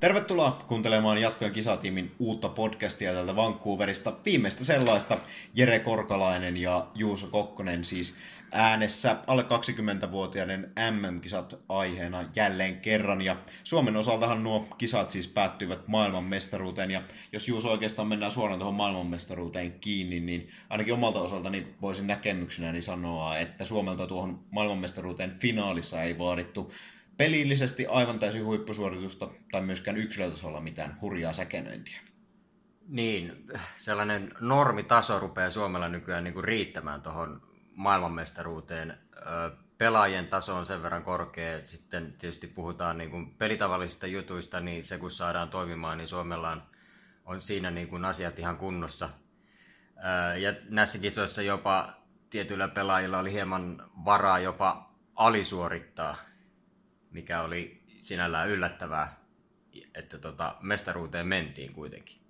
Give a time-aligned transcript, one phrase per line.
[0.00, 4.12] Tervetuloa kuuntelemaan Jatkojen kisatiimin uutta podcastia täältä Vancouverista.
[4.24, 5.16] Viimeistä sellaista
[5.54, 8.16] Jere Korkalainen ja Juuso Kokkonen siis
[8.52, 13.22] äänessä alle 20-vuotiaiden MM-kisat aiheena jälleen kerran.
[13.22, 16.90] Ja Suomen osaltahan nuo kisat siis päättyivät maailmanmestaruuteen.
[16.90, 17.02] Ja
[17.32, 23.38] jos Juuso oikeastaan mennään suoraan tuohon maailmanmestaruuteen kiinni, niin ainakin omalta osaltani voisin näkemyksenäni sanoa,
[23.38, 26.72] että Suomelta tuohon maailmanmestaruuteen finaalissa ei vaadittu
[27.18, 32.00] pelillisesti aivan täysin huippusuoritusta tai myöskään yksilötasolla mitään hurjaa säkenöintiä.
[32.88, 33.46] Niin,
[33.76, 37.42] sellainen normitaso rupeaa Suomella nykyään niin kuin riittämään tuohon
[37.74, 38.98] maailmanmestaruuteen.
[39.78, 44.98] Pelaajien taso on sen verran korkea, sitten tietysti puhutaan niin kuin pelitavallisista jutuista, niin se
[44.98, 46.62] kun saadaan toimimaan, niin Suomella on,
[47.24, 49.10] on siinä niin kuin asiat ihan kunnossa.
[50.40, 51.94] Ja näissä kisoissa jopa
[52.30, 56.27] tietyillä pelaajilla oli hieman varaa jopa alisuorittaa
[57.10, 59.20] mikä oli sinällään yllättävää,
[59.94, 62.27] että tota, mestaruuteen mentiin kuitenkin.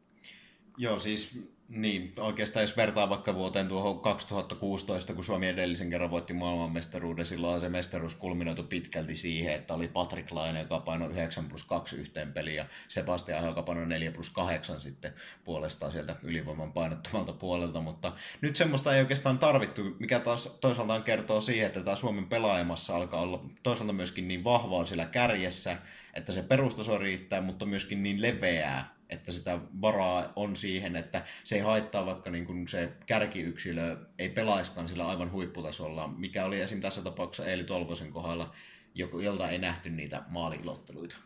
[0.78, 6.32] Joo, siis niin, oikeastaan jos vertaa vaikka vuoteen tuohon 2016, kun Suomi edellisen kerran voitti
[6.32, 11.66] maailmanmestaruuden, silloin se mestaruus kulminoitu pitkälti siihen, että oli Patrick Laine, joka painoi 9 plus
[11.66, 17.32] 2 yhteen peliin, ja Sebastian joka painoi 4 plus 8 sitten puolestaan sieltä ylivoiman painottomalta
[17.32, 22.26] puolelta, mutta nyt semmoista ei oikeastaan tarvittu, mikä taas toisaaltaan kertoo siihen, että tämä Suomen
[22.26, 25.76] pelaajamassa alkaa olla toisaalta myöskin niin vahvaa sillä kärjessä,
[26.14, 31.56] että se perustaso riittää, mutta myöskin niin leveää, että sitä varaa on siihen, että se
[31.56, 36.80] ei haittaa vaikka niin kuin se kärkiyksilö ei pelaiskaan sillä aivan huipputasolla, mikä oli esim.
[36.80, 38.54] tässä tapauksessa Eeli Tolvosen kohdalla,
[38.94, 41.16] jolta ei nähty niitä maaliilotteluita.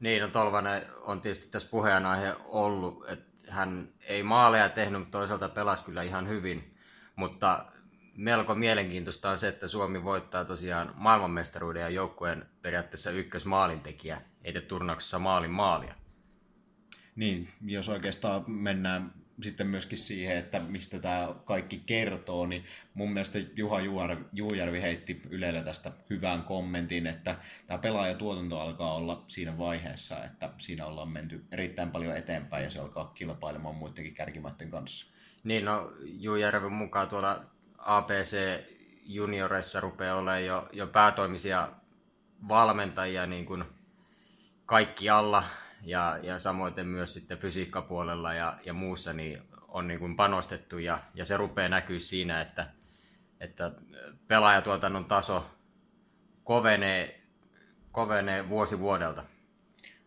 [0.00, 5.48] Niin, no Tolvanen on tietysti tässä puheenaihe ollut, että hän ei maaleja tehnyt, mutta toisaalta
[5.48, 6.74] pelasi kyllä ihan hyvin,
[7.16, 7.64] mutta
[8.16, 15.18] melko mielenkiintoista on se, että Suomi voittaa tosiaan maailmanmestaruuden ja joukkueen periaatteessa ykkösmaalintekijä, ei turnauksessa
[15.18, 15.94] maalin maalia.
[17.18, 23.38] Niin, jos oikeastaan mennään sitten myöskin siihen, että mistä tämä kaikki kertoo, niin mun mielestä
[23.56, 23.80] Juha
[24.32, 27.36] Juujärvi heitti Ylellä tästä hyvän kommentin, että
[27.66, 32.78] tämä pelaajatuotanto alkaa olla siinä vaiheessa, että siinä ollaan menty erittäin paljon eteenpäin ja se
[32.80, 35.06] alkaa kilpailemaan muidenkin kärkimaiden kanssa.
[35.44, 37.44] Niin, no Juujärven mukaan tuolla
[37.78, 38.36] APC
[39.02, 41.68] junioreissa rupeaa olemaan jo, jo päätoimisia
[42.48, 43.64] valmentajia niin kuin
[44.66, 45.44] kaikkialla
[45.82, 51.00] ja, ja samoin myös sitten fysiikkapuolella ja, ja muussa niin on niin kuin panostettu ja,
[51.14, 52.66] ja se rupeaa näkyä siinä, että,
[53.40, 53.72] että
[54.28, 55.46] pelaajatuotannon taso
[56.44, 57.20] kovenee,
[57.92, 59.24] kovenee vuosi vuodelta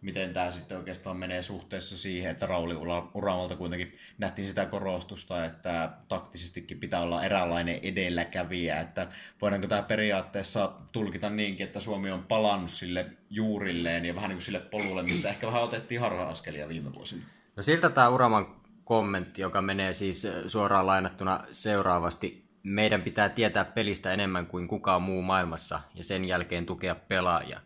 [0.01, 2.75] miten tämä sitten oikeastaan menee suhteessa siihen, että Rauli
[3.13, 9.07] Uramalta kuitenkin nähtiin sitä korostusta, että taktisestikin pitää olla eräänlainen edelläkävijä, että
[9.41, 14.45] voidaanko tämä periaatteessa tulkita niinkin, että Suomi on palannut sille juurilleen ja vähän niin kuin
[14.45, 17.23] sille polulle, mistä ehkä vähän otettiin harha-askelia viime vuosina.
[17.56, 22.51] No siltä tämä Uraman kommentti, joka menee siis suoraan lainattuna seuraavasti.
[22.63, 27.61] Meidän pitää tietää pelistä enemmän kuin kukaan muu maailmassa ja sen jälkeen tukea pelaajia.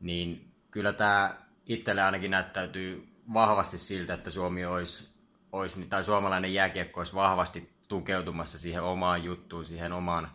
[0.00, 5.14] Niin kyllä tämä itselle ainakin näyttäytyy vahvasti siltä, että Suomi olisi,
[5.52, 10.30] olisi tai suomalainen jääkiekko olisi vahvasti tukeutumassa siihen omaan juttuun, siihen omaan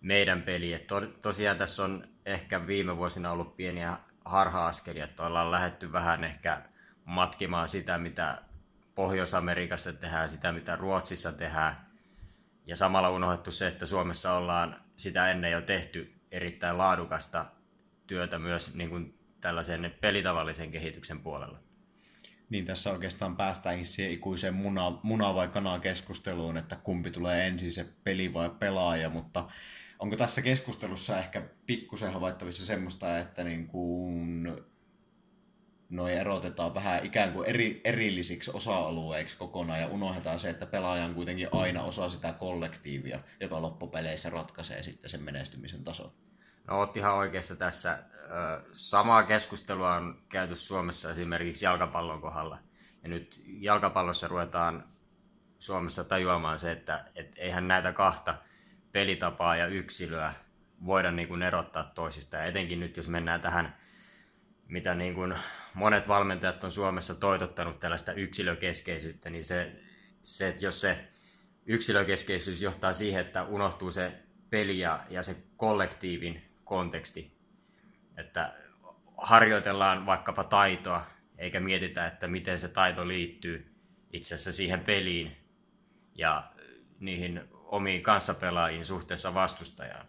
[0.00, 0.76] meidän peliin.
[0.76, 6.24] Et to, tosiaan tässä on ehkä viime vuosina ollut pieniä harha-askelia, että ollaan lähetty vähän
[6.24, 6.62] ehkä
[7.04, 8.42] matkimaan sitä, mitä
[8.94, 11.88] Pohjois-Amerikassa tehdään, sitä, mitä Ruotsissa tehdään.
[12.66, 17.46] Ja samalla unohdettu se, että Suomessa ollaan sitä ennen jo tehty erittäin laadukasta
[18.06, 21.58] työtä myös niin kuin tällaisen pelitavallisen kehityksen puolella.
[22.50, 27.72] Niin tässä oikeastaan päästäänkin siihen ikuiseen muna, muna vai kanaa keskusteluun, että kumpi tulee ensin
[27.72, 29.48] se peli vai pelaaja, mutta
[29.98, 34.48] onko tässä keskustelussa ehkä pikkusen havaittavissa semmoista, että niin kuin
[35.88, 41.14] noi erotetaan vähän ikään kuin eri, erillisiksi osa-alueiksi kokonaan ja unohdetaan se, että pelaaja on
[41.14, 46.12] kuitenkin aina osa sitä kollektiivia, joka loppupeleissä ratkaisee sitten sen menestymisen tason.
[46.68, 47.98] No oot ihan oikeassa tässä.
[48.72, 52.58] Samaa keskustelua on käyty Suomessa esimerkiksi jalkapallon kohdalla.
[53.02, 54.84] Ja nyt jalkapallossa ruvetaan
[55.58, 58.34] Suomessa tajuamaan se, että et eihän näitä kahta
[58.92, 60.34] pelitapaa ja yksilöä
[60.86, 62.36] voida niin kuin erottaa toisista.
[62.36, 63.76] Ja etenkin nyt, jos mennään tähän,
[64.68, 65.34] mitä niin kuin
[65.74, 69.72] monet valmentajat on Suomessa toitottanut tällaista yksilökeskeisyyttä, niin se,
[70.22, 71.08] se että jos se
[71.66, 74.12] yksilökeskeisyys johtaa siihen, että unohtuu se
[74.50, 77.38] peli ja, ja se kollektiivin konteksti,
[78.16, 78.54] että
[79.16, 81.06] harjoitellaan vaikkapa taitoa,
[81.38, 83.74] eikä mietitä, että miten se taito liittyy
[84.12, 85.36] itse asiassa siihen peliin
[86.14, 86.52] ja
[87.00, 90.06] niihin omiin kanssapelaajiin suhteessa vastustajaan.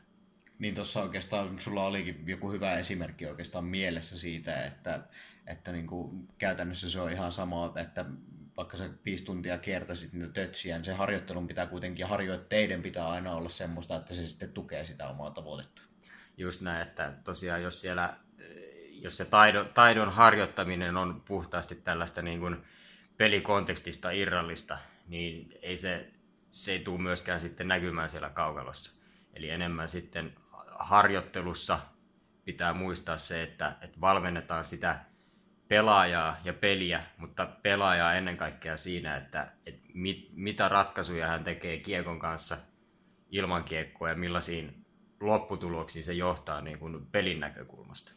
[0.60, 5.00] Niin tuossa oikeastaan sulla olikin joku hyvä esimerkki oikeastaan mielessä siitä, että,
[5.48, 5.88] että niin
[6.38, 8.06] käytännössä se on ihan sama, että
[8.58, 13.36] vaikka se viisi tuntia kiertäisit niitä tötsiä, niin se harjoittelun pitää kuitenkin, harjoitteiden pitää aina
[13.36, 15.82] olla semmoista, että se sitten tukee sitä omaa tavoitetta.
[16.40, 18.14] Just näin, että tosiaan jos siellä,
[18.92, 22.64] jos se taidon, taidon harjoittaminen on puhtaasti tällaista niin kuin
[23.18, 24.78] pelikontekstista irrallista,
[25.08, 26.12] niin ei se,
[26.52, 29.02] se ei tule myöskään sitten näkymään siellä kaukalossa.
[29.34, 30.34] Eli enemmän sitten
[30.80, 31.80] harjoittelussa
[32.46, 35.00] pitää muistaa se, että, että valmennetaan sitä
[35.68, 41.78] pelaajaa ja peliä, mutta pelaajaa ennen kaikkea siinä, että, että mit, mitä ratkaisuja hän tekee
[41.78, 42.58] kiekon kanssa
[43.32, 44.86] ilman kiekkoa ja millaisiin
[45.20, 48.12] lopputuloksiin se johtaa niin kuin pelin näkökulmasta.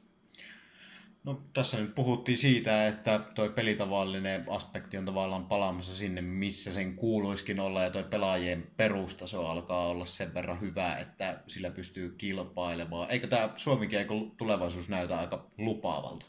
[1.24, 6.96] No tässä nyt puhuttiin siitä, että toi pelitavallinen aspekti on tavallaan palaamassa sinne, missä sen
[6.96, 13.10] kuuluiskin olla, ja toi pelaajien perustaso alkaa olla sen verran hyvä, että sillä pystyy kilpailemaan.
[13.10, 13.88] Eikö tämä Suomi
[14.36, 16.26] tulevaisuus näytä aika lupaavalta?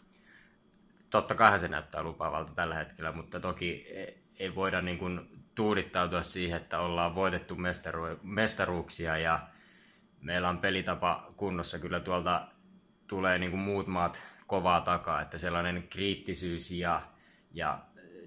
[1.10, 3.86] Totta kai se näyttää lupaavalta tällä hetkellä, mutta toki
[4.40, 5.22] ei voida niin kuin
[5.56, 9.48] tuudittautua siihen, että ollaan voitettu mestaru- mestaruuksia ja
[10.24, 11.80] meillä on pelitapa kunnossa.
[11.80, 12.48] Kyllä tuolta
[13.08, 17.02] tulee niin kuin muut maat kovaa takaa, että sellainen kriittisyys ja,
[17.52, 17.80] ja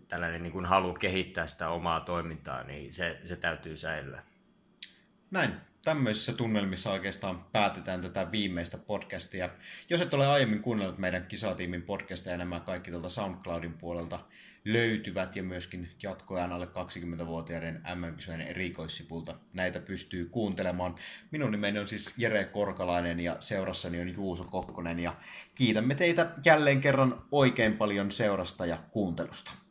[0.08, 4.22] tällainen niin kuin halu kehittää sitä omaa toimintaa, niin se, se täytyy säilyä.
[5.31, 5.50] Näin.
[5.86, 9.48] Tämmöisissä tunnelmissa oikeastaan päätetään tätä viimeistä podcastia.
[9.90, 14.20] Jos et ole aiemmin kuunnellut meidän kisatiimin podcastia, nämä kaikki tuolta SoundCloudin puolelta
[14.64, 20.94] löytyvät ja myöskin jatkoajan alle 20-vuotiaiden mm erikoissipulta näitä pystyy kuuntelemaan.
[21.30, 25.16] Minun nimeni on siis Jere Korkalainen ja seurassani on Juuso Kokkonen ja
[25.54, 29.65] kiitämme teitä jälleen kerran oikein paljon seurasta ja kuuntelusta.